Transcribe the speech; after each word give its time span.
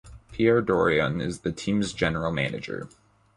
Pierre 0.31 0.63
Dorion 0.63 1.21
is 1.23 1.41
the 1.41 1.51
team's 1.51 1.93
general 1.93 2.31
manager. 2.31 2.89